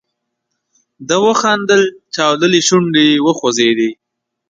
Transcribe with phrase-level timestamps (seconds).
[1.07, 1.81] ده وخندل،
[2.15, 3.91] چاودلې شونډې یې وخوځېدې.